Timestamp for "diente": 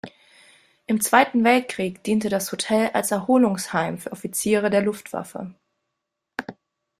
2.03-2.29